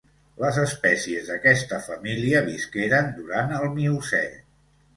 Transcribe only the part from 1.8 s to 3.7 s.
família visqueren durant